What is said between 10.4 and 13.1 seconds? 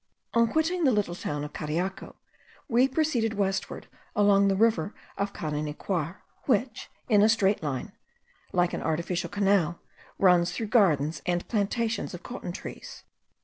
through gardens and plantations of cotton trees.